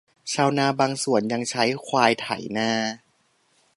[0.33, 2.71] ชาวนาบางส่วนยังใช้ควายไถนา